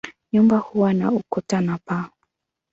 Nyumba 0.33 0.57
huwa 0.57 0.93
na 0.93 1.11
ukuta 1.11 1.61
na 1.61 1.77
paa. 1.77 2.09